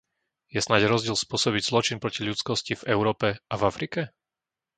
Je 0.49 0.57
snáď 0.65 0.81
rozdiel 0.93 1.13
spôsobiť 1.25 1.63
zločin 1.69 1.97
proti 2.03 2.21
ľudskosti 2.29 2.73
v 2.77 2.87
Európe 2.95 3.27
a 3.51 3.55
v 3.61 3.65
Afrike? 3.71 4.01